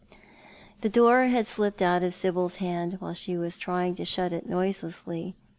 [0.81, 4.49] The door had slipped out of Sibyl's hand while she was trying to shut it
[4.49, 5.35] noiselessly.